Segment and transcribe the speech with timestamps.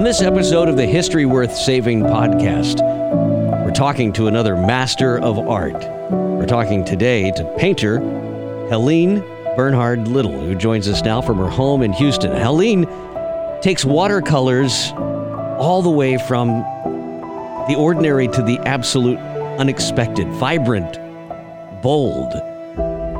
[0.00, 2.80] On this episode of the History Worth Saving podcast,
[3.62, 5.74] we're talking to another master of art.
[6.10, 7.98] We're talking today to painter
[8.70, 9.20] Helene
[9.56, 12.34] Bernhard Little, who joins us now from her home in Houston.
[12.34, 12.86] Helene
[13.60, 14.90] takes watercolors
[15.58, 16.48] all the way from
[17.68, 19.18] the ordinary to the absolute
[19.58, 20.94] unexpected, vibrant,
[21.82, 22.32] bold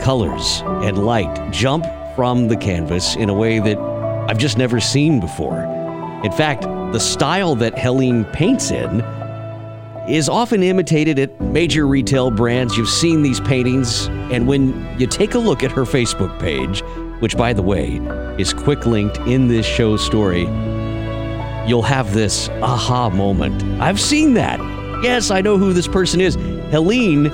[0.00, 1.84] colors and light jump
[2.16, 3.76] from the canvas in a way that
[4.30, 5.76] I've just never seen before.
[6.22, 9.00] In fact, the style that Helene paints in
[10.08, 12.77] is often imitated at major retail brands.
[12.77, 16.82] You've seen these paintings, and when you take a look at her Facebook page,
[17.20, 17.97] which by the way
[18.38, 20.42] is quick linked in this show story,
[21.69, 23.62] you'll have this aha moment.
[23.80, 24.58] I've seen that.
[25.04, 26.34] Yes, I know who this person is.
[26.72, 27.27] Helene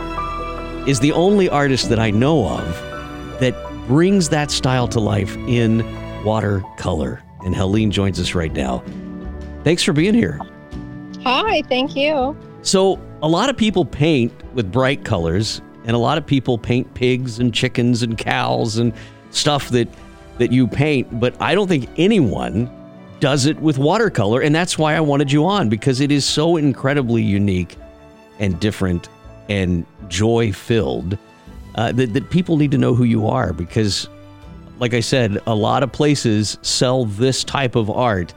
[0.86, 2.66] is the only artist that I know of
[3.40, 3.54] that
[3.86, 5.82] brings that style to life in
[6.24, 7.22] watercolor.
[7.42, 8.84] And Helene joins us right now.
[9.66, 10.38] Thanks for being here.
[11.24, 12.36] Hi, thank you.
[12.62, 16.94] So, a lot of people paint with bright colors, and a lot of people paint
[16.94, 18.92] pigs and chickens and cows and
[19.30, 19.88] stuff that
[20.38, 22.70] that you paint, but I don't think anyone
[23.18, 26.56] does it with watercolor, and that's why I wanted you on because it is so
[26.56, 27.76] incredibly unique
[28.38, 29.08] and different
[29.48, 31.18] and joy filled
[31.74, 34.08] uh, that, that people need to know who you are because,
[34.78, 38.32] like I said, a lot of places sell this type of art,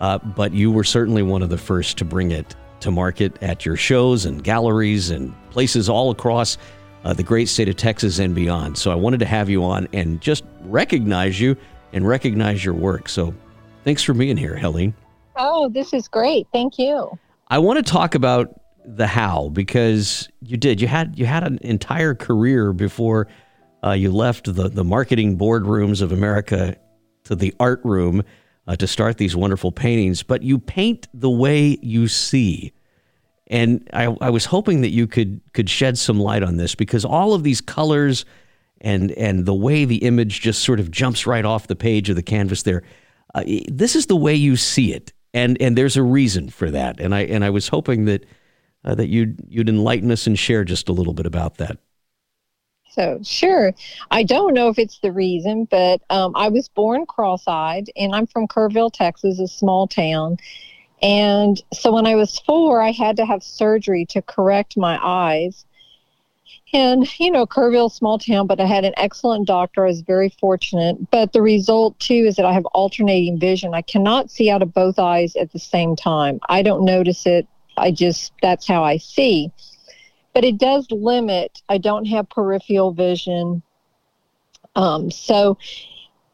[0.00, 3.64] uh, but you were certainly one of the first to bring it to market at
[3.64, 6.58] your shows and galleries and places all across
[7.04, 8.76] uh, the great state of Texas and beyond.
[8.76, 11.56] So I wanted to have you on and just recognize you
[11.92, 13.08] and recognize your work.
[13.08, 13.34] So
[13.84, 14.94] thanks for being here, Helene.
[15.36, 16.46] Oh, this is great.
[16.52, 17.18] Thank you.
[17.48, 20.80] I want to talk about the how because you did.
[20.80, 23.28] You had you had an entire career before
[23.84, 26.76] uh, you left the the marketing boardrooms of America
[27.24, 28.22] to the art room
[28.66, 30.22] uh, to start these wonderful paintings.
[30.22, 32.72] But you paint the way you see,
[33.48, 37.04] and I, I was hoping that you could could shed some light on this because
[37.04, 38.24] all of these colors
[38.80, 42.16] and and the way the image just sort of jumps right off the page of
[42.16, 42.82] the canvas there.
[43.34, 47.00] Uh, this is the way you see it, and and there's a reason for that.
[47.00, 48.24] And I and I was hoping that
[48.84, 51.78] uh, that you'd you'd enlighten us and share just a little bit about that.
[52.96, 53.74] So, sure.
[54.10, 58.14] I don't know if it's the reason, but um, I was born cross eyed and
[58.14, 60.38] I'm from Kerrville, Texas, a small town.
[61.02, 65.66] And so when I was four, I had to have surgery to correct my eyes.
[66.72, 69.84] And, you know, Kerrville, small town, but I had an excellent doctor.
[69.84, 71.10] I was very fortunate.
[71.10, 73.74] But the result, too, is that I have alternating vision.
[73.74, 76.40] I cannot see out of both eyes at the same time.
[76.48, 77.46] I don't notice it.
[77.76, 79.52] I just, that's how I see
[80.36, 81.62] but it does limit.
[81.70, 83.62] I don't have peripheral vision.
[84.74, 85.56] Um, so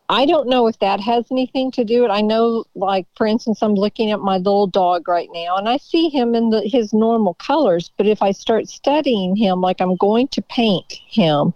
[0.09, 2.15] I don't know if that has anything to do with it.
[2.15, 5.77] I know, like, for instance, I'm looking at my little dog right now and I
[5.77, 7.93] see him in the, his normal colors.
[7.97, 11.55] But if I start studying him, like I'm going to paint him,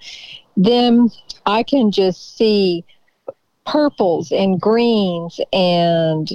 [0.57, 1.11] then
[1.47, 2.85] I can just see
[3.67, 6.31] purples and greens and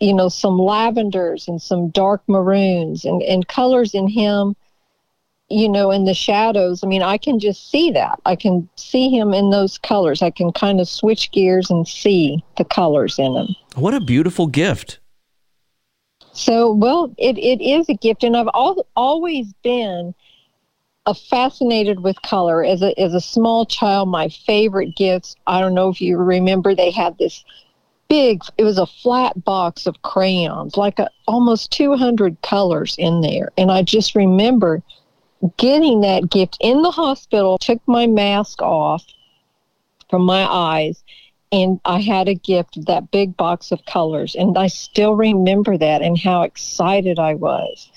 [0.00, 4.54] you know some lavenders and some dark maroons and, and colors in him
[5.48, 6.82] you know, in the shadows.
[6.82, 8.20] I mean, I can just see that.
[8.26, 10.22] I can see him in those colors.
[10.22, 13.48] I can kind of switch gears and see the colors in him.
[13.76, 14.98] What a beautiful gift.
[16.32, 18.24] So, well, it, it is a gift.
[18.24, 20.14] And I've al- always been
[21.06, 22.64] a fascinated with color.
[22.64, 26.74] As a, as a small child, my favorite gifts, I don't know if you remember,
[26.74, 27.44] they had this
[28.08, 33.50] big, it was a flat box of crayons, like a, almost 200 colors in there.
[33.56, 34.82] And I just remember
[35.56, 39.04] getting that gift in the hospital, took my mask off
[40.08, 41.02] from my eyes,
[41.52, 44.34] and I had a gift of that big box of colors.
[44.34, 47.90] And I still remember that and how excited I was.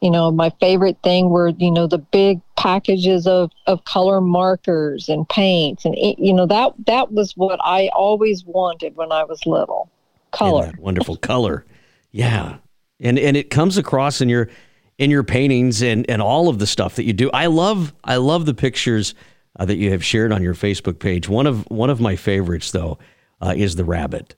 [0.00, 5.08] You know, my favorite thing were, you know, the big packages of, of color markers
[5.08, 5.84] and paints.
[5.84, 9.90] And, it, you know, that, that was what I always wanted when I was little
[10.32, 10.72] color.
[10.78, 11.64] wonderful color.
[12.12, 12.56] Yeah.
[13.00, 14.48] and and it comes across in your
[14.98, 17.30] in your paintings and and all of the stuff that you do.
[17.32, 19.14] I love I love the pictures
[19.58, 21.28] uh, that you have shared on your Facebook page.
[21.28, 22.98] One of one of my favorites though
[23.40, 24.34] uh, is the rabbit,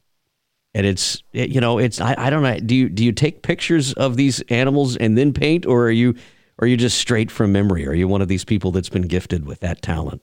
[0.75, 3.43] and it's it, you know it's I, I don't know do you do you take
[3.43, 6.14] pictures of these animals and then paint or are you
[6.61, 7.87] are you just straight from memory?
[7.87, 10.22] Are you one of these people that's been gifted with that talent?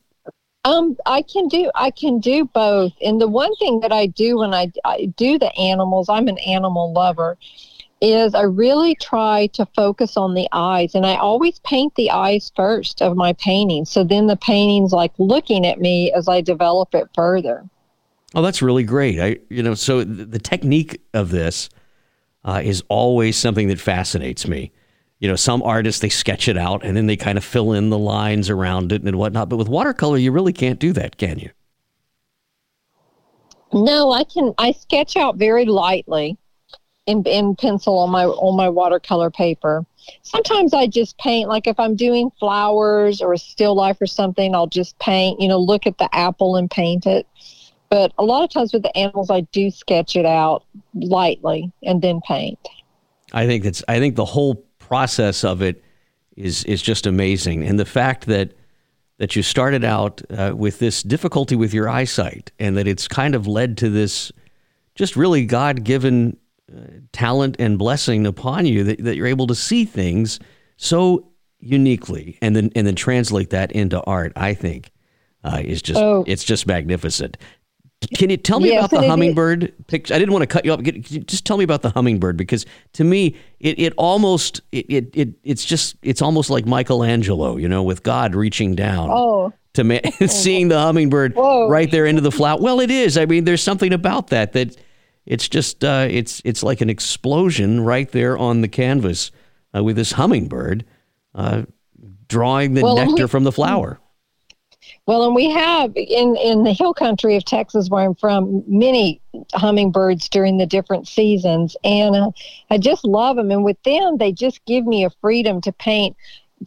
[0.65, 2.91] Um, I can do I can do both.
[3.01, 6.39] And the one thing that I do when I, I do the animals, I'm an
[6.39, 7.37] animal lover,
[8.11, 12.51] is I really try to focus on the eyes, and I always paint the eyes
[12.55, 13.85] first of my painting.
[13.85, 17.63] So then the painting's like looking at me as I develop it further.
[18.33, 19.19] Oh, that's really great.
[19.19, 21.69] I you know so the technique of this
[22.43, 24.71] uh, is always something that fascinates me
[25.19, 27.89] you know, some artists they sketch it out and then they kind of fill in
[27.89, 29.49] the lines around it and whatnot.
[29.49, 31.49] But with watercolor, you really can't do that, can you?
[33.73, 34.53] No, I can.
[34.57, 36.37] I sketch out very lightly
[37.05, 39.85] in in pencil on my on my watercolor paper.
[40.21, 44.53] Sometimes I just paint, like if I'm doing flowers or a still life or something,
[44.53, 45.39] I'll just paint.
[45.39, 47.27] You know, look at the apple and paint it.
[47.89, 50.63] But a lot of times with the animals, I do sketch it out
[50.93, 52.59] lightly and then paint.
[53.33, 53.83] I think that's.
[53.87, 55.83] I think the whole process of it
[56.35, 58.53] is is just amazing, and the fact that
[59.17, 63.35] that you started out uh, with this difficulty with your eyesight, and that it's kind
[63.35, 64.31] of led to this
[64.95, 66.37] just really God given
[67.11, 70.39] talent and blessing upon you that, that you're able to see things
[70.77, 74.33] so uniquely, and then and then translate that into art.
[74.35, 74.91] I think
[75.43, 76.23] uh, is just oh.
[76.27, 77.37] it's just magnificent.
[78.15, 80.13] Can you tell me yes, about the hummingbird picture?
[80.13, 80.81] I didn't want to cut you off.
[80.81, 85.29] Just tell me about the hummingbird because to me, it, it almost it, it, it
[85.43, 89.09] it's just it's almost like Michelangelo, you know, with God reaching down.
[89.11, 89.53] Oh.
[89.73, 91.67] To ma- seeing the hummingbird Whoa.
[91.67, 92.61] right there into the flower.
[92.61, 93.17] Well, it is.
[93.17, 94.77] I mean, there's something about that that
[95.25, 99.31] it's just uh, it's it's like an explosion right there on the canvas
[99.75, 100.85] uh, with this hummingbird
[101.33, 101.63] uh,
[102.27, 103.99] drawing the well, nectar from the flower.
[105.07, 109.21] Well, and we have in in the hill country of Texas, where I'm from, many
[109.53, 112.31] hummingbirds during the different seasons, and uh,
[112.69, 113.51] I just love them.
[113.51, 116.15] And with them, they just give me a freedom to paint.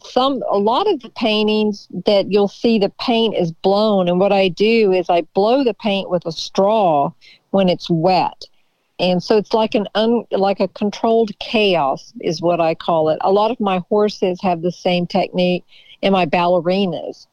[0.03, 4.31] Some a lot of the paintings that you'll see, the paint is blown, and what
[4.31, 7.11] I do is I blow the paint with a straw
[7.51, 8.45] when it's wet.
[8.99, 13.17] And so it's like an un, like a controlled chaos is what I call it.
[13.21, 15.65] A lot of my horses have the same technique,
[16.03, 17.27] and my ballerinas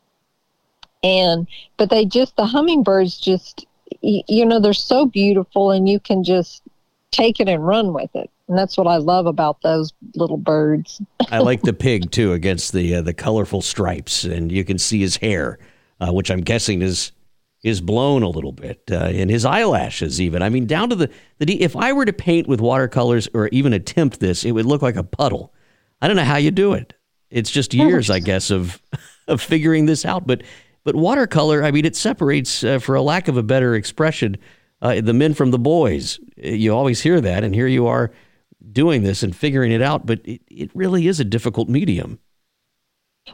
[1.07, 3.67] and but they just the hummingbirds just
[4.03, 6.63] you know they're so beautiful and you can just
[7.11, 11.01] take it and run with it and that's what i love about those little birds.
[11.31, 15.01] I like the pig too against the uh, the colorful stripes and you can see
[15.01, 15.59] his hair
[16.01, 17.13] uh, which i'm guessing is
[17.63, 20.43] is blown a little bit uh, and his eyelashes even.
[20.43, 23.73] I mean down to the the if i were to paint with watercolors or even
[23.73, 25.53] attempt this it would look like a puddle.
[26.01, 26.95] I don't know how you do it.
[27.31, 28.81] It's just years i guess of
[29.29, 30.43] of figuring this out but
[30.87, 34.37] but watercolor, I mean, it separates, uh, for a lack of a better expression,
[34.81, 36.21] uh, the men from the boys.
[36.37, 38.13] You always hear that, and here you are
[38.73, 40.07] doing this and figuring it out.
[40.07, 42.19] But it, it really is a difficult medium.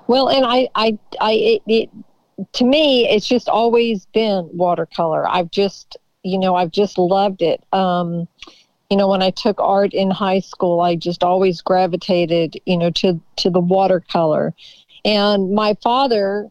[0.07, 1.91] Well, and I, I, I, it, it,
[2.55, 5.29] to me, it's just always been watercolor.
[5.29, 7.63] I've just, you know, I've just loved it.
[7.73, 8.27] Um,
[8.91, 12.91] you know, when I took art in high school, I just always gravitated, you know,
[12.91, 14.53] to to the watercolor.
[15.05, 16.51] And my father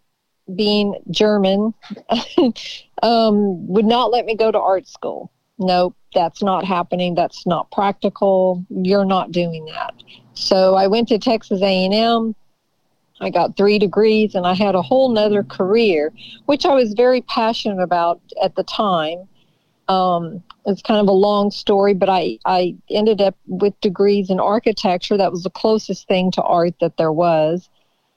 [0.55, 1.73] being German,
[3.03, 5.31] um, would not let me go to art school.
[5.61, 7.13] Nope, that's not happening.
[7.13, 8.65] That's not practical.
[8.69, 9.93] You're not doing that.
[10.33, 12.35] So I went to Texas A&M.
[13.21, 16.11] I got three degrees and I had a whole nother career,
[16.47, 19.27] which I was very passionate about at the time.
[19.87, 24.39] Um, it's kind of a long story, but I, I ended up with degrees in
[24.39, 25.15] architecture.
[25.15, 27.69] That was the closest thing to art that there was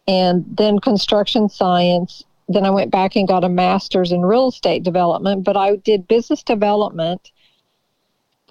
[0.08, 2.24] and then construction science.
[2.48, 6.08] Then I went back and got a master's in real estate development, but I did
[6.08, 7.30] business development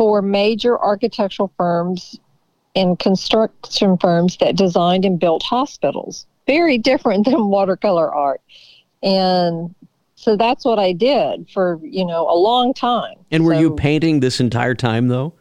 [0.03, 2.19] for major architectural firms
[2.75, 6.25] and construction firms that designed and built hospitals.
[6.45, 8.41] Very different than watercolor art.
[9.01, 9.73] And
[10.15, 13.15] so that's what I did for, you know, a long time.
[13.31, 15.35] And were so, you painting this entire time though?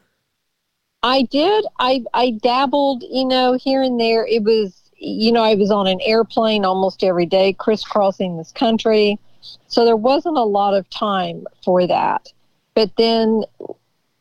[1.02, 1.64] I did.
[1.80, 4.24] I I dabbled, you know, here and there.
[4.24, 9.18] It was you know, I was on an airplane almost every day, crisscrossing this country.
[9.66, 12.32] So there wasn't a lot of time for that.
[12.74, 13.42] But then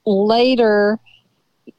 [0.06, 1.00] later,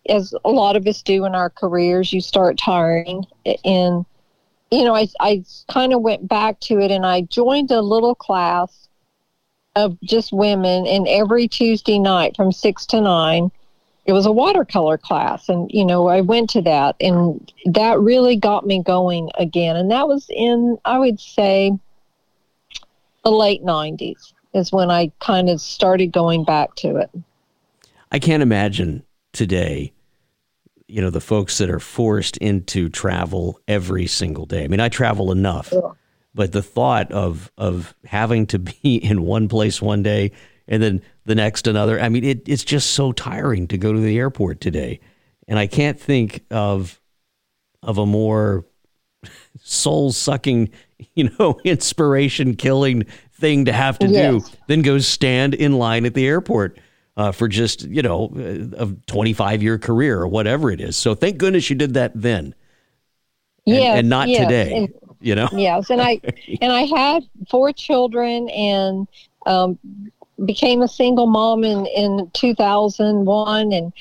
[0.09, 3.25] as a lot of us do in our careers, you start tiring.
[3.65, 4.05] And,
[4.71, 8.15] you know, I, I kind of went back to it and I joined a little
[8.15, 8.89] class
[9.75, 10.87] of just women.
[10.87, 13.51] And every Tuesday night from six to nine,
[14.05, 18.37] it was a watercolor class and you know i went to that and that really
[18.37, 21.73] got me going again and that was in i would say
[23.25, 27.11] the late 90s is when i kind of started going back to it
[28.13, 29.03] i can't imagine
[29.33, 29.93] today
[30.87, 34.89] you know the folks that are forced into travel every single day i mean i
[34.89, 35.81] travel enough yeah.
[36.33, 40.31] but the thought of of having to be in one place one day
[40.69, 42.01] and then the next another.
[42.01, 45.01] I mean, it, it's just so tiring to go to the airport today,
[45.49, 47.01] and I can't think of
[47.83, 48.65] of a more
[49.63, 50.71] soul sucking,
[51.15, 53.05] you know, inspiration killing
[53.35, 54.49] thing to have to yes.
[54.49, 56.79] do than go stand in line at the airport.
[57.15, 58.33] Uh, for just you know
[58.79, 60.97] a 25 year career or whatever it is.
[60.97, 62.55] So thank goodness you did that then.
[63.67, 64.45] Yeah, and, not yes.
[64.45, 64.75] today.
[64.75, 65.49] And, you know.
[65.53, 66.21] Yes, and I
[66.63, 69.07] and I had four children, and
[69.45, 69.79] um,
[70.45, 73.93] became a single mom in, in 2001 and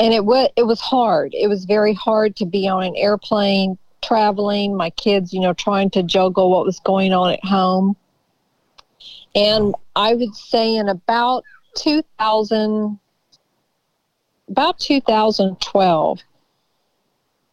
[0.00, 1.34] and it was it was hard.
[1.34, 5.88] It was very hard to be on an airplane traveling, my kids, you know, trying
[5.90, 7.96] to juggle what was going on at home.
[9.34, 11.44] And I would say in about
[11.74, 12.98] 2000
[14.48, 16.20] about 2012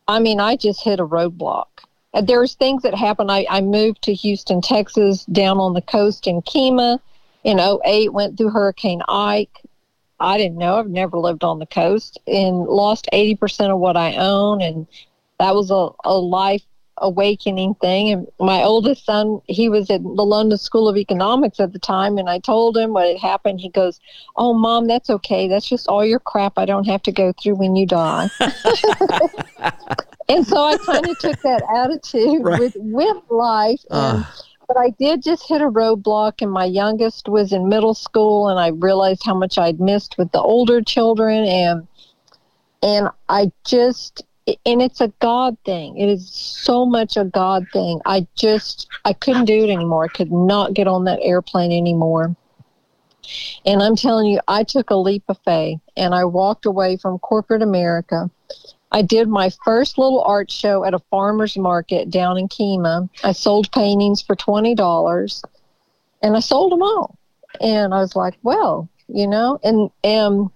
[0.08, 1.68] I mean, I just hit a roadblock.
[2.24, 3.30] There's things that happen.
[3.30, 7.00] I, I moved to Houston, Texas, down on the coast in Kemah
[7.46, 9.62] in 08 went through Hurricane Ike.
[10.20, 10.75] I didn't know.
[10.75, 14.62] I've never lived on the coast and lost 80% of what I own.
[14.62, 14.86] And
[15.40, 16.63] that was a, a life
[17.01, 18.12] awakening thing.
[18.12, 22.17] And my oldest son, he was at the London School of Economics at the time.
[22.17, 23.60] And I told him what had happened.
[23.60, 24.00] He goes,
[24.38, 25.48] Oh, mom, that's okay.
[25.48, 28.29] That's just all your crap I don't have to go through when you die.
[30.29, 32.60] and so I kind of took that attitude right.
[32.60, 33.81] with, with life.
[33.89, 34.24] And, uh
[34.74, 38.58] but I did just hit a roadblock, and my youngest was in middle school, and
[38.58, 41.88] I realized how much I'd missed with the older children, and
[42.81, 44.24] and I just
[44.65, 45.98] and it's a God thing.
[45.98, 48.00] It is so much a God thing.
[48.05, 50.05] I just I couldn't do it anymore.
[50.05, 52.36] I could not get on that airplane anymore.
[53.65, 57.20] And I'm telling you, I took a leap of faith and I walked away from
[57.20, 58.29] corporate America
[58.91, 63.10] I did my first little art show at a farmer's market down in Kemah.
[63.24, 65.43] I sold paintings for $20
[66.22, 67.17] and I sold them all.
[67.62, 70.50] And I was like, well, you know, and, and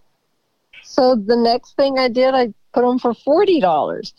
[0.84, 4.14] so the next thing I did, I put them for $40.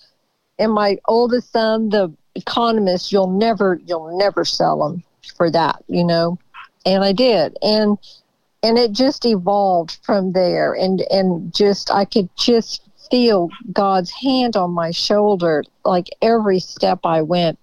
[0.58, 5.04] And my oldest son, the economist, you'll never, you'll never sell them
[5.36, 6.38] for that, you know,
[6.86, 7.56] and I did.
[7.62, 7.98] And,
[8.62, 14.56] and it just evolved from there and, and just, I could just feel God's hand
[14.56, 17.58] on my shoulder like every step I went.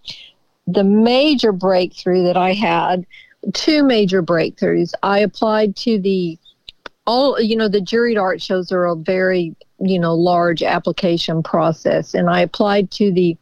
[0.68, 3.06] The major breakthrough that I had,
[3.54, 4.94] two major breakthroughs.
[5.02, 6.38] I applied to the
[7.06, 12.14] all you know the juried art shows are a very you know large application process
[12.14, 13.38] and i applied to the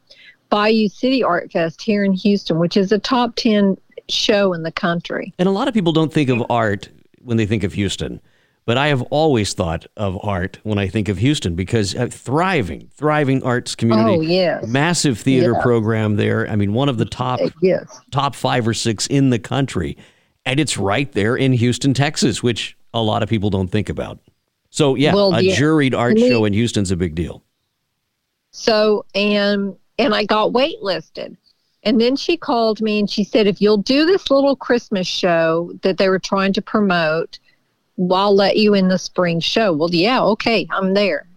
[0.50, 3.78] bayou city art fest here in houston which is a top 10
[4.10, 6.90] show in the country and a lot of people don't think of art
[7.24, 8.20] when they think of houston
[8.66, 12.90] but I have always thought of art when I think of Houston because a thriving,
[12.94, 14.18] thriving arts community.
[14.18, 14.68] Oh, yes.
[14.68, 16.48] Massive theater program there.
[16.48, 18.00] I mean, one of the top uh, yes.
[18.12, 19.98] top five or six in the country.
[20.46, 24.20] And it's right there in Houston, Texas, which a lot of people don't think about.
[24.70, 25.56] So yeah, well, a yeah.
[25.56, 27.44] juried art show in Houston's a big deal.
[28.52, 31.38] So and and I got waitlisted.
[31.84, 35.72] And then she called me and she said, if you'll do this little Christmas show
[35.82, 37.40] that they were trying to promote,
[38.12, 39.74] I'll let you in the spring show.
[39.74, 41.28] Well, yeah, okay, I'm there.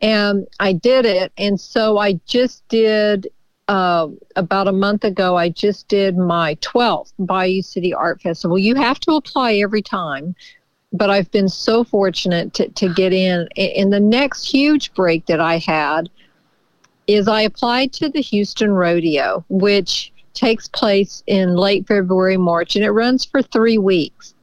[0.00, 1.32] And I did it.
[1.36, 3.28] And so I just did,
[3.68, 8.58] uh, about a month ago, I just did my 12th Bayou City Art Festival.
[8.58, 10.34] You have to apply every time,
[10.92, 13.48] but I've been so fortunate to, to get in.
[13.56, 16.10] And the next huge break that I had
[17.06, 22.84] is I applied to the Houston Rodeo, which takes place in late February, March, and
[22.84, 24.34] it runs for three weeks.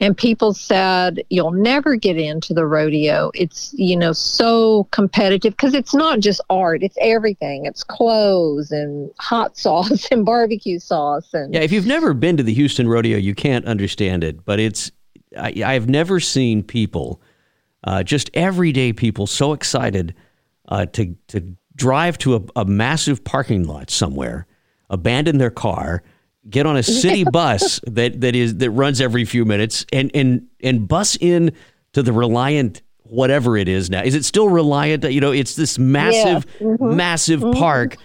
[0.00, 3.30] And people said you'll never get into the rodeo.
[3.32, 6.82] It's you know so competitive because it's not just art.
[6.82, 7.64] It's everything.
[7.64, 12.42] It's clothes and hot sauce and barbecue sauce and yeah if you've never been to
[12.42, 14.90] the houston rodeo you can't understand it but it's
[15.36, 17.20] I, have never seen people
[17.82, 20.14] uh, just everyday people so excited
[20.68, 24.46] uh, to to drive to a, a massive parking lot somewhere
[24.90, 26.02] abandon their car
[26.48, 30.46] get on a city bus that that is that runs every few minutes and and
[30.62, 31.52] and bus in
[31.92, 34.02] to the Reliant whatever it is now.
[34.02, 35.04] Is it still Reliant?
[35.04, 36.66] You know, it's this massive yeah.
[36.66, 36.96] mm-hmm.
[36.96, 37.58] massive mm-hmm.
[37.58, 37.96] park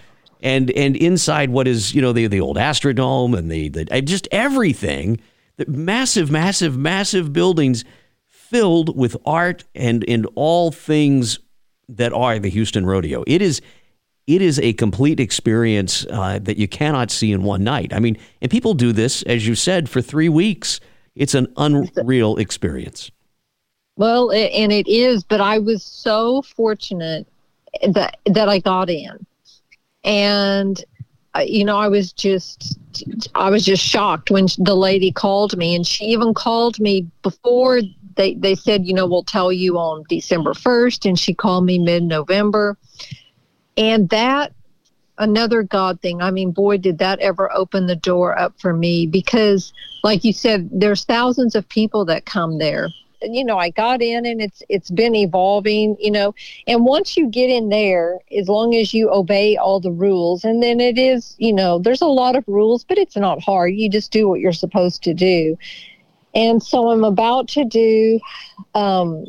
[0.42, 4.28] and and inside what is, you know, the the old Astrodome and the the just
[4.30, 5.20] everything,
[5.68, 7.84] massive massive massive buildings
[8.26, 11.38] filled with art and and all things
[11.88, 13.24] that are the Houston Rodeo.
[13.26, 13.60] It is
[14.26, 17.92] it is a complete experience uh, that you cannot see in one night.
[17.92, 20.78] I mean, and people do this, as you said, for three weeks.
[21.16, 23.10] It's an unreal experience.
[23.96, 27.26] Well, and it is, but I was so fortunate
[27.88, 29.26] that that I got in,
[30.04, 30.82] and
[31.44, 32.78] you know, I was just
[33.34, 37.80] I was just shocked when the lady called me, and she even called me before
[38.16, 41.78] they they said, you know, we'll tell you on December first, and she called me
[41.78, 42.76] mid November
[43.80, 44.52] and that
[45.18, 46.22] another God thing.
[46.22, 49.72] I mean, boy, did that ever open the door up for me because,
[50.04, 52.88] like you said, there's thousands of people that come there.
[53.22, 56.34] You know, I got in and it's it's been evolving, you know.
[56.66, 60.62] And once you get in there, as long as you obey all the rules, and
[60.62, 63.74] then it is, you know, there's a lot of rules, but it's not hard.
[63.74, 65.58] You just do what you're supposed to do.
[66.34, 68.20] And so I'm about to do
[68.74, 69.26] um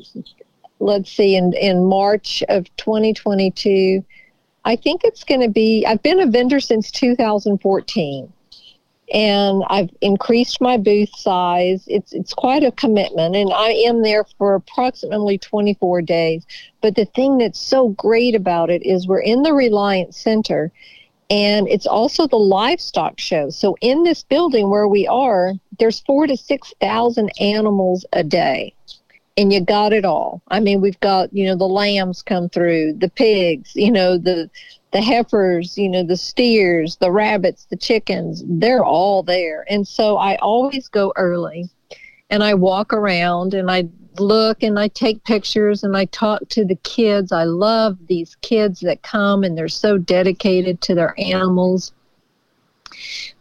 [0.79, 4.03] let's see in in March of 2022
[4.63, 8.31] I think it's going to be, I've been a vendor since 2014
[9.11, 11.83] and I've increased my booth size.
[11.87, 16.45] It's it's quite a commitment, and I am there for approximately 24 days.
[16.81, 20.71] But the thing that's so great about it is we're in the Reliant Center,
[21.29, 23.49] and it's also the livestock show.
[23.49, 28.73] So in this building where we are, there's four to six thousand animals a day
[29.37, 30.41] and you got it all.
[30.49, 34.49] I mean, we've got, you know, the lambs come through, the pigs, you know, the
[34.91, 39.65] the heifers, you know, the steers, the rabbits, the chickens, they're all there.
[39.69, 41.69] And so I always go early
[42.29, 43.87] and I walk around and I
[44.19, 47.31] look and I take pictures and I talk to the kids.
[47.31, 51.93] I love these kids that come and they're so dedicated to their animals.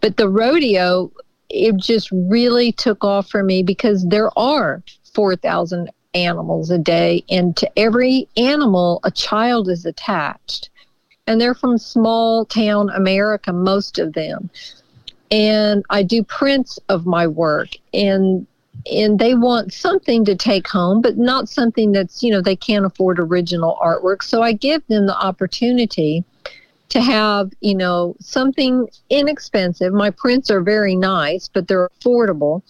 [0.00, 1.10] But the rodeo,
[1.48, 4.82] it just really took off for me because there are
[5.14, 10.70] 4,000 animals a day, and to every animal, a child is attached.
[11.30, 14.50] And they're from small town America, most of them.
[15.30, 18.48] And I do prints of my work, and
[18.90, 22.84] and they want something to take home, but not something that's you know they can't
[22.84, 24.24] afford original artwork.
[24.24, 26.24] So I give them the opportunity
[26.88, 29.92] to have you know something inexpensive.
[29.92, 32.62] My prints are very nice, but they're affordable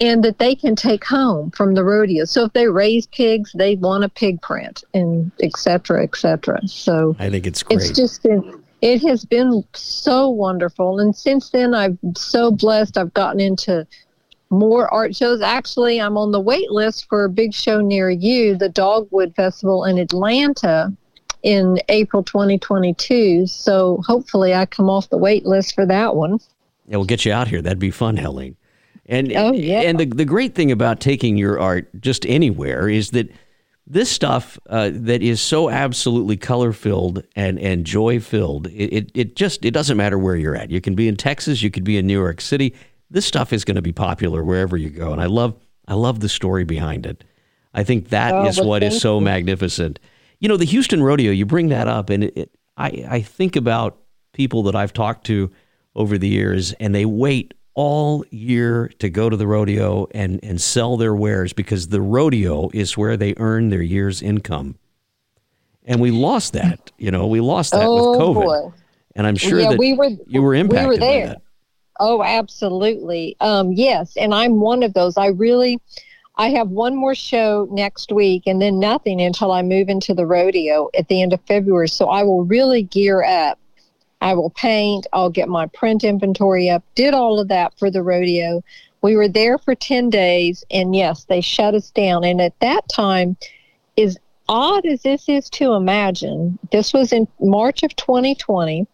[0.00, 2.24] and that they can take home from the rodeo.
[2.24, 6.60] So if they raise pigs, they want a pig print and et cetera, et cetera.
[6.68, 7.80] So I think it's great.
[7.80, 11.00] It's just been, it has been so wonderful.
[11.00, 12.96] And since then, I've so blessed.
[12.96, 13.86] I've gotten into
[14.50, 15.42] more art shows.
[15.42, 19.84] Actually, I'm on the wait list for a big show near you, the Dogwood Festival
[19.84, 20.92] in Atlanta
[21.42, 23.46] in April 2022.
[23.48, 26.38] So hopefully I come off the wait list for that one.
[26.86, 27.60] Yeah, we'll get you out here.
[27.60, 28.56] That'd be fun, Helene.
[29.08, 29.80] And oh, yeah.
[29.80, 33.30] and the the great thing about taking your art just anywhere is that
[33.86, 38.66] this stuff uh, that is so absolutely color filled and and joy filled.
[38.66, 40.70] It, it it just it doesn't matter where you're at.
[40.70, 41.62] You can be in Texas.
[41.62, 42.74] You could be in New York City.
[43.10, 45.12] This stuff is going to be popular wherever you go.
[45.12, 47.24] And I love I love the story behind it.
[47.72, 49.24] I think that oh, is what is so you.
[49.24, 49.98] magnificent.
[50.38, 51.32] You know, the Houston Rodeo.
[51.32, 53.98] You bring that up, and it, it, I I think about
[54.34, 55.50] people that I've talked to
[55.94, 60.60] over the years, and they wait all year to go to the rodeo and, and
[60.60, 64.76] sell their wares because the rodeo is where they earn their year's income.
[65.84, 68.44] And we lost that, you know, we lost that oh, with COVID.
[68.44, 68.72] Boy.
[69.14, 71.36] And I'm sure yeah, that we were, you were impacted we were there.
[72.00, 73.36] Oh, absolutely.
[73.38, 74.16] Um, yes.
[74.16, 75.16] And I'm one of those.
[75.16, 75.80] I really,
[76.34, 80.26] I have one more show next week and then nothing until I move into the
[80.26, 81.88] rodeo at the end of February.
[81.88, 83.60] So I will really gear up
[84.20, 88.02] I will paint, I'll get my print inventory up, did all of that for the
[88.02, 88.62] rodeo.
[89.00, 92.24] We were there for 10 days, and yes, they shut us down.
[92.24, 93.36] And at that time,
[93.96, 98.86] as odd as this is to imagine, this was in March of 2020.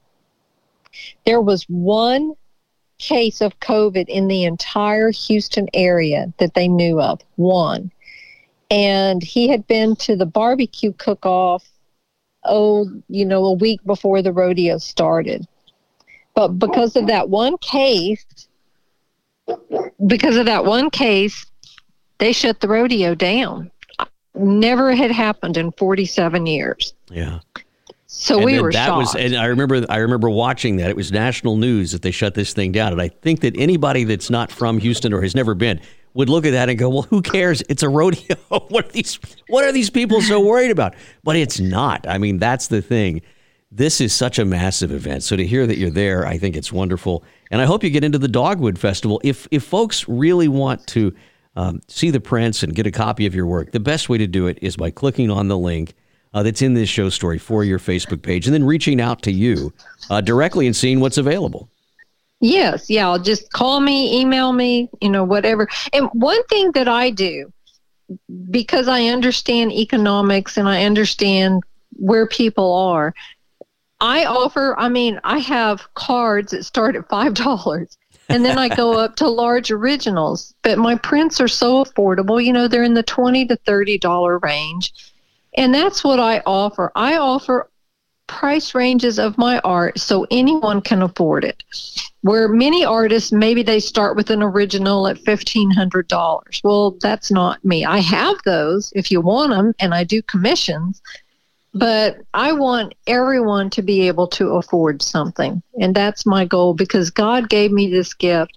[1.24, 2.34] There was one
[2.98, 7.90] case of COVID in the entire Houston area that they knew of, one.
[8.70, 11.64] And he had been to the barbecue cook off
[12.44, 15.46] oh, you know, a week before the rodeo started.
[16.34, 18.24] But because of that one case,
[20.06, 21.46] because of that one case,
[22.18, 23.70] they shut the rodeo down.
[24.34, 26.94] Never had happened in 47 years.
[27.10, 27.40] Yeah.
[28.06, 28.96] So and we were that shocked.
[28.96, 30.88] was and I remember I remember watching that.
[30.88, 32.92] It was national news that they shut this thing down.
[32.92, 35.80] And I think that anybody that's not from Houston or has never been
[36.14, 37.62] would look at that and go, "Well, who cares?
[37.68, 38.36] It's a rodeo.
[38.68, 42.06] what are these what are these people so worried about?" But it's not.
[42.08, 43.22] I mean, that's the thing.
[43.70, 45.24] This is such a massive event.
[45.24, 47.24] So to hear that you're there, I think it's wonderful.
[47.50, 49.20] And I hope you get into the Dogwood Festival.
[49.24, 51.14] If if folks really want to
[51.56, 54.26] um, see the prints and get a copy of your work, the best way to
[54.26, 55.94] do it is by clicking on the link
[56.34, 59.32] uh, that's in this show story for your Facebook page and then reaching out to
[59.32, 59.72] you
[60.10, 61.68] uh, directly and seeing what's available.
[62.44, 63.08] Yes, yeah.
[63.08, 65.66] I'll just call me, email me, you know, whatever.
[65.94, 67.50] And one thing that I do,
[68.50, 71.62] because I understand economics and I understand
[71.94, 73.14] where people are,
[74.02, 77.96] I offer, I mean, I have cards that start at $5
[78.28, 80.54] and then I go up to large originals.
[80.60, 84.92] But my prints are so affordable, you know, they're in the 20 to $30 range.
[85.56, 86.92] And that's what I offer.
[86.94, 87.70] I offer
[88.26, 91.62] price ranges of my art so anyone can afford it.
[92.22, 96.64] Where many artists, maybe they start with an original at $1,500.
[96.64, 97.84] Well, that's not me.
[97.84, 101.02] I have those if you want them, and I do commissions,
[101.74, 105.62] but I want everyone to be able to afford something.
[105.80, 108.56] And that's my goal because God gave me this gift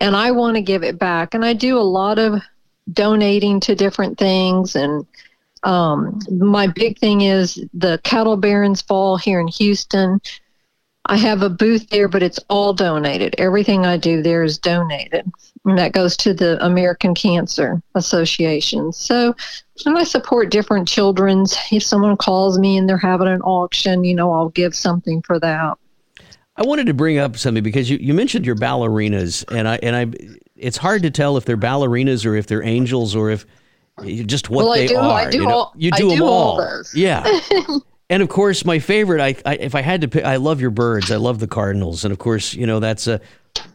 [0.00, 1.34] and I want to give it back.
[1.34, 2.40] And I do a lot of
[2.92, 4.76] donating to different things.
[4.76, 5.06] And
[5.62, 10.20] um, my big thing is the Cattle Barons Ball here in Houston.
[11.06, 13.34] I have a booth there, but it's all donated.
[13.38, 15.30] Everything I do there is donated.
[15.64, 18.92] And that goes to the American Cancer Association.
[18.92, 19.34] So,
[19.86, 21.56] and I support different children's.
[21.72, 25.38] If someone calls me and they're having an auction, you know, I'll give something for
[25.40, 25.78] that.
[26.56, 29.94] I wanted to bring up something because you, you mentioned your ballerinas, and I and
[29.94, 33.46] I, it's hard to tell if they're ballerinas or if they're angels or if
[34.04, 35.20] just what well, they I do, are.
[35.20, 35.50] I do you know?
[35.50, 36.60] all, you do, I them do all.
[36.60, 37.40] all Yeah.
[38.10, 39.20] and of course, my favorite.
[39.20, 41.10] I, I, if I had to pick, I love your birds.
[41.10, 43.20] I love the cardinals, and of course, you know that's a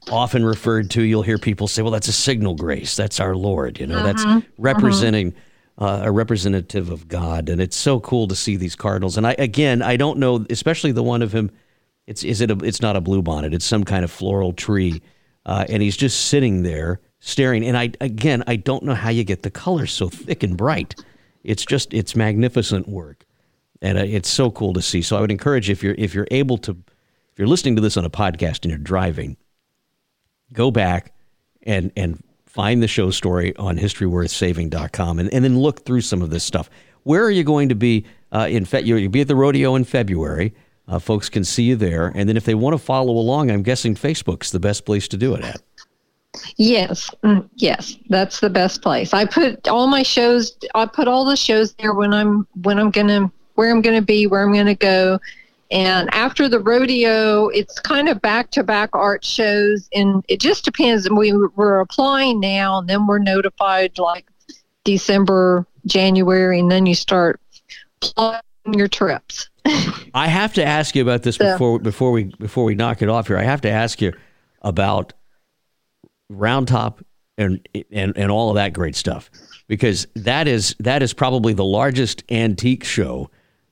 [0.10, 1.04] often referred to.
[1.04, 2.96] You'll hear people say, "Well, that's a signal grace.
[2.96, 4.42] That's our Lord." You know, uh-huh, that's uh-huh.
[4.58, 5.34] representing.
[5.76, 9.18] Uh, a representative of God, and it's so cool to see these cardinals.
[9.18, 11.50] And I again, I don't know, especially the one of him.
[12.06, 13.56] It's is it a, it's not a bluebonnet.
[13.56, 15.02] It's some kind of floral tree,
[15.48, 17.66] uh, and he's just sitting there staring.
[17.66, 20.96] And I again, I don't know how you get the colors so thick and bright.
[21.44, 23.26] It's just it's magnificent work,
[23.82, 25.02] and uh, it's so cool to see.
[25.02, 27.98] So I would encourage if you're if you're able to, if you're listening to this
[27.98, 29.38] on a podcast and you're driving,
[30.52, 31.14] go back
[31.64, 36.30] and and find the show story on historyworthsaving.com and, and then look through some of
[36.30, 36.70] this stuff.
[37.02, 39.84] Where are you going to be uh, in Fe- you'll be at the rodeo in
[39.86, 40.54] February.
[40.88, 43.64] Uh, folks can see you there, and then if they want to follow along, I'm
[43.64, 45.62] guessing Facebook's the best place to do it at.
[46.58, 49.14] Yes, mm, yes, that's the best place.
[49.14, 50.58] I put all my shows.
[50.74, 54.26] I put all the shows there when I'm when I'm gonna where I'm gonna be,
[54.26, 55.20] where I'm gonna go,
[55.74, 60.66] and after the rodeo, it's kind of back to back art shows, and it just
[60.66, 61.10] depends.
[61.10, 64.26] We we're applying now, and then we're notified like
[64.84, 67.42] December, January, and then you start
[68.02, 68.42] planning
[68.74, 69.50] your trips.
[70.14, 73.10] I have to ask you about this so, before before we before we knock it
[73.10, 73.38] off here.
[73.38, 74.14] I have to ask you
[74.62, 75.14] about
[76.38, 77.04] Round Top
[77.38, 79.30] and and and all of that great stuff
[79.68, 83.30] because that is that is probably the largest antique show.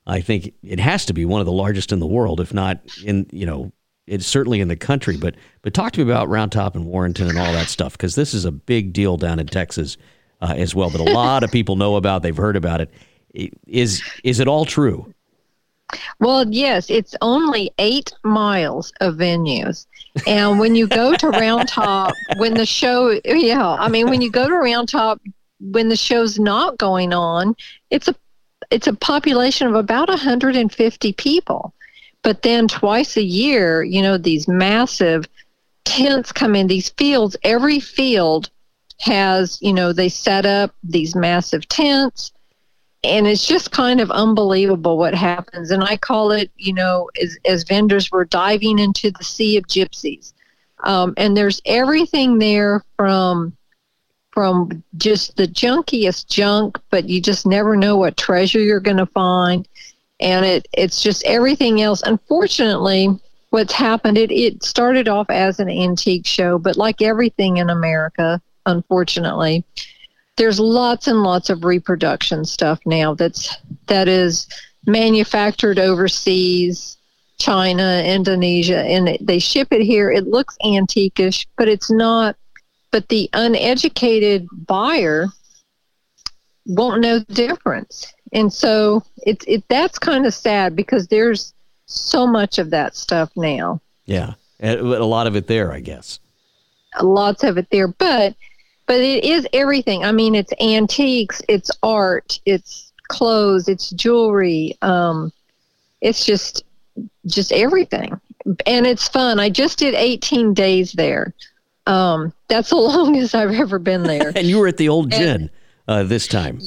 [0.08, 2.80] I think it has to be one of the largest in the world, if not
[3.04, 3.72] in you know
[4.08, 5.18] it's certainly in the country.
[5.18, 8.16] But but talk to me about Round Top and Warrenton and all that stuff because
[8.16, 9.98] this is a big deal down in Texas
[10.42, 12.24] uh, as well that a lot of people know about.
[12.24, 12.92] They've heard about it.
[13.68, 15.14] Is is it all true?
[16.20, 19.86] Well, yes, it's only eight miles of venues.
[20.28, 24.30] And when you go to Round Top, when the show, yeah, I mean, when you
[24.30, 25.22] go to Round Top,
[25.60, 27.56] when the show's not going on,
[27.90, 28.16] it's a
[28.70, 31.74] it's a population of about 150 people.
[32.24, 35.28] But then twice a year, you know, these massive
[35.84, 38.50] tents come in, these fields, every field
[39.00, 42.32] has, you know, they set up these massive tents
[43.04, 45.72] and it's just kind of unbelievable what happens.
[45.72, 49.68] And i call it you know as, as vendors we're diving into the sea of
[49.68, 50.34] gypsies.
[50.84, 53.56] Um, and there's everything there from
[54.32, 59.06] from just the junkiest junk but you just never know what treasure you're going to
[59.08, 59.68] find.
[60.20, 62.02] And it it's just everything else.
[62.04, 63.20] Unfortunately
[63.52, 68.42] what's happened it, it started off as an antique show but like everything in america
[68.66, 69.64] unfortunately
[70.38, 73.56] there's lots and lots of reproduction stuff now that's
[73.88, 74.48] that is
[74.88, 76.98] manufactured overseas
[77.40, 80.12] china indonesia and they ship it here.
[80.12, 82.36] It looks antiquish but it's not
[82.92, 85.28] but the uneducated buyer
[86.66, 88.14] won't know the difference.
[88.34, 91.54] And so it's it that's kind of sad because there's
[91.86, 93.82] so much of that stuff now.
[94.06, 94.34] Yeah.
[94.62, 96.20] A lot of it there i guess.
[97.02, 98.36] Lots of it there but
[98.92, 100.04] but it is everything.
[100.04, 104.78] I mean, it's antiques, it's art, it's clothes, it's jewelry.
[104.82, 105.32] Um,
[106.02, 106.66] it's just
[107.26, 108.20] just everything,
[108.66, 109.40] and it's fun.
[109.40, 111.34] I just did 18 days there.
[111.88, 114.34] Um, that's the longest I've ever been there.
[114.36, 115.50] and you were at the old gin
[115.88, 116.60] uh, this time.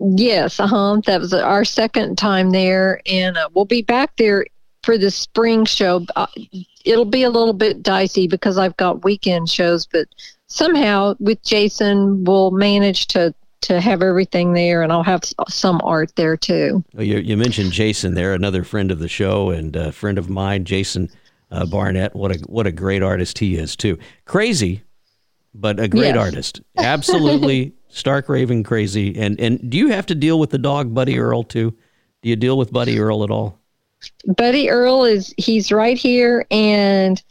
[0.00, 1.00] Yes, uh huh.
[1.06, 4.46] That was our second time there, and uh, we'll be back there
[4.82, 6.04] for the spring show.
[6.84, 10.06] It'll be a little bit dicey because I've got weekend shows, but
[10.46, 16.12] somehow with Jason, we'll manage to to have everything there, and I'll have some art
[16.16, 16.82] there too.
[16.98, 20.64] You, you mentioned Jason there, another friend of the show and a friend of mine,
[20.64, 21.08] Jason
[21.52, 22.16] uh, Barnett.
[22.16, 23.98] What a what a great artist he is too.
[24.24, 24.82] Crazy,
[25.54, 26.16] but a great Yes.
[26.16, 26.60] artist.
[26.76, 29.16] Absolutely stark raving crazy.
[29.16, 31.70] And and do you have to deal with the dog Buddy Earl too?
[32.22, 33.60] Do you deal with Buddy Earl at all?
[34.36, 37.22] Buddy Earl is he's right here, and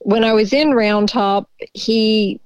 [0.00, 2.40] when I was in Round Top, he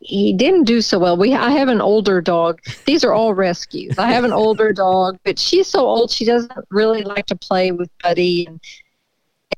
[0.00, 1.16] he didn't do so well.
[1.16, 2.60] We I have an older dog.
[2.86, 3.98] These are all rescues.
[3.98, 7.72] I have an older dog, but she's so old she doesn't really like to play
[7.72, 8.60] with Buddy, and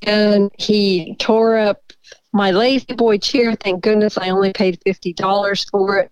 [0.05, 1.93] and he tore up
[2.33, 3.55] my La-Z-Boy chair.
[3.55, 6.11] Thank goodness I only paid fifty dollars for it.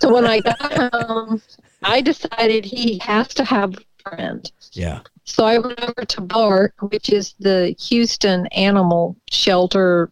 [0.00, 1.42] So when I got home,
[1.82, 4.50] I decided he has to have a friend.
[4.72, 5.00] Yeah.
[5.30, 10.10] So I went over to BARC, which is the Houston Animal Shelter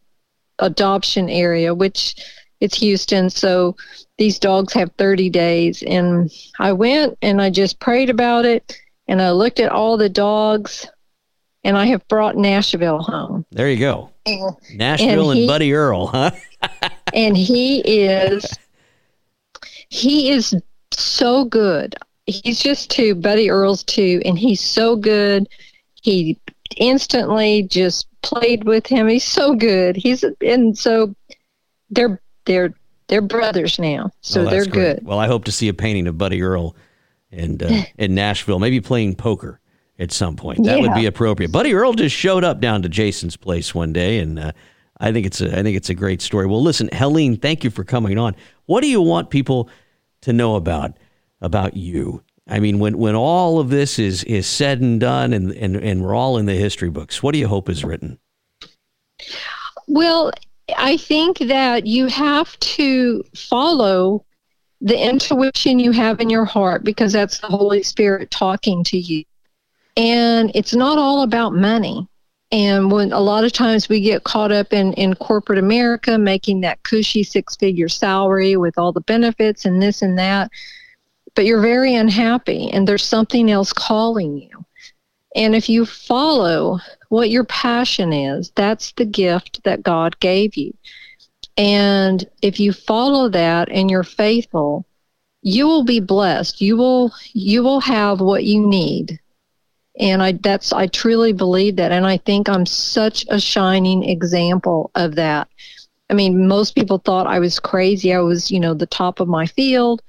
[0.61, 2.15] adoption area, which
[2.61, 3.29] it's Houston.
[3.29, 3.77] So
[4.17, 5.83] these dogs have 30 days.
[5.83, 8.79] And I went and I just prayed about it
[9.09, 10.87] and I looked at all the dogs
[11.65, 13.45] and I have brought Nashville home.
[13.51, 14.11] There you go.
[14.25, 16.31] And, Nashville and, he- Buddy Earl, huh?
[17.13, 18.47] and he is
[19.89, 20.55] he is
[20.93, 21.97] so good.
[22.29, 25.49] He's just too Buddy Earl's too, and he's so good.
[26.03, 26.39] He
[26.77, 29.09] instantly just played with him.
[29.09, 29.97] He's so good.
[29.97, 31.15] He's and so
[31.91, 32.75] they're they're
[33.09, 34.11] they're brothers now.
[34.21, 34.97] So Oh, they're great.
[34.99, 35.07] good.
[35.07, 36.77] Well, I hope to see a painting of Buddy Earl
[37.33, 39.61] and uh, in Nashville, maybe playing poker
[39.99, 40.65] at some point.
[40.65, 41.51] That would be appropriate.
[41.51, 44.53] Buddy Earl just showed up down to Jason's place one day, and uh,
[45.01, 46.47] I think it's a I think it's a great story.
[46.47, 48.37] Well, listen, Helene, thank you for coming on.
[48.67, 49.71] What do you want people
[50.23, 50.99] to know about
[51.41, 52.23] about you?
[52.47, 56.03] I mean, when when all of this is is said and done, and and and
[56.03, 58.19] we're all in the history books, what do you hope is written?
[59.87, 60.33] Well,
[60.77, 64.25] I think that you have to follow
[64.81, 69.25] the intuition you have in your heart because that's the Holy Spirit talking to you.
[69.97, 72.07] And it's not all about money.
[72.51, 76.61] And when a lot of times we get caught up in, in corporate America making
[76.61, 80.51] that cushy six figure salary with all the benefits and this and that,
[81.39, 84.65] but you're very unhappy and there's something else calling you.
[85.37, 90.77] And if you follow what your passion is, that's the gift that God gave you.
[91.57, 94.85] And if you follow that and you're faithful,
[95.41, 96.61] you will be blessed.
[96.61, 99.21] You will you will have what you need.
[100.01, 104.91] And I that's I truly believe that and I think I'm such a shining example
[104.97, 105.47] of that.
[106.11, 108.13] I mean, most people thought I was crazy.
[108.13, 110.03] I was, you know, the top of my field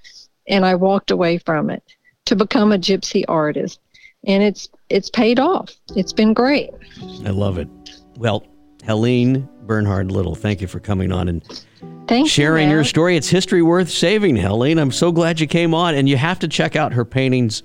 [0.49, 1.83] and I walked away from it
[2.25, 3.79] to become a gypsy artist.
[4.25, 5.73] And it's it's paid off.
[5.95, 6.71] It's been great.
[7.25, 7.69] I love it.
[8.17, 8.45] Well,
[8.83, 11.43] Helene Bernhard Little, thank you for coming on and
[12.07, 12.29] Thank you.
[12.29, 13.15] sharing your story.
[13.15, 14.79] It's history worth saving, Helene.
[14.79, 17.61] I'm so glad you came on, and you have to check out her paintings.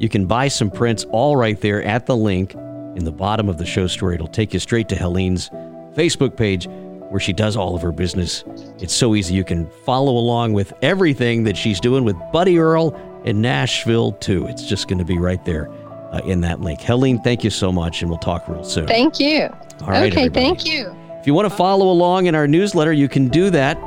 [0.00, 2.54] You can buy some prints all right there at the link
[2.96, 4.16] in the bottom of the show story.
[4.16, 5.48] It'll take you straight to Helene's
[5.94, 6.66] Facebook page
[7.14, 8.42] where she does all of her business.
[8.80, 9.34] It's so easy.
[9.34, 14.48] You can follow along with everything that she's doing with Buddy Earl in Nashville, too.
[14.48, 15.70] It's just going to be right there
[16.12, 16.80] uh, in that link.
[16.80, 18.88] Helene, thank you so much, and we'll talk real soon.
[18.88, 19.42] Thank you.
[19.82, 20.30] All right, okay, everybody.
[20.30, 20.92] thank you.
[21.20, 23.78] If you want to follow along in our newsletter, you can do that.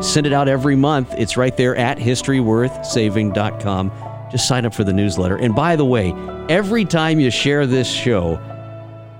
[0.00, 1.12] Send it out every month.
[1.18, 3.92] It's right there at historyworthsaving.com.
[4.30, 5.38] Just sign up for the newsletter.
[5.38, 6.12] And by the way,
[6.48, 8.38] every time you share this show,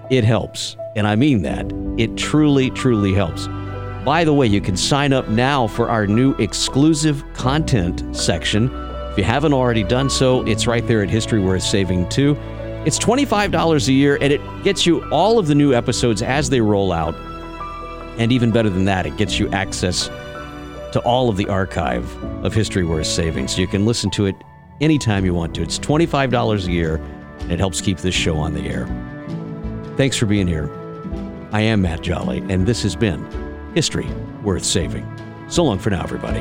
[0.09, 0.77] it helps.
[0.97, 1.71] And I mean that.
[1.99, 3.49] It truly, truly helps.
[4.05, 8.71] By the way, you can sign up now for our new exclusive content section.
[9.11, 12.37] If you haven't already done so, it's right there at History Worth Saving too.
[12.87, 16.63] It's $25 a year and it gets you all of the new episodes as they
[16.63, 17.15] roll out.
[18.19, 20.07] And even better than that, it gets you access
[20.93, 22.11] to all of the archive
[22.43, 23.49] of History Worth Saving.
[23.49, 24.35] So you can listen to it
[24.81, 25.63] anytime you want to.
[25.63, 26.97] It's $25 a year
[27.41, 28.87] and it helps keep this show on the air.
[29.97, 30.80] Thanks for being here.
[31.53, 33.27] I am Matt Jolly, and this has been
[33.75, 34.07] History
[34.45, 35.07] Worth Saving.
[35.49, 36.41] So long for now, everybody.